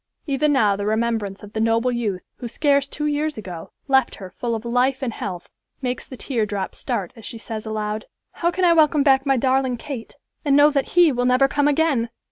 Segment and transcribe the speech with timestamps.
[0.25, 4.31] Even now the remembrance of the noble youth, who scarce two years ago, left her
[4.31, 5.47] full of life and health,
[5.79, 9.37] makes the tear drop start as she says aloud, "How can I welcome back my
[9.37, 12.09] darling Kate, and know that he will never come again!"